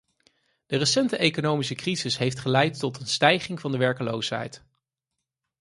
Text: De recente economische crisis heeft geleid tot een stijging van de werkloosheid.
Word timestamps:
De 0.65 0.77
recente 0.77 1.17
economische 1.17 1.75
crisis 1.75 2.17
heeft 2.17 2.39
geleid 2.39 2.79
tot 2.79 2.99
een 2.99 3.07
stijging 3.07 3.59
van 3.59 3.71
de 3.71 3.77
werkloosheid. 3.77 4.63